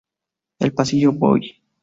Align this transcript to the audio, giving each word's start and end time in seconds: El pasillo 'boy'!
El 0.57 0.73
pasillo 0.73 1.11
'boy'! 1.13 1.61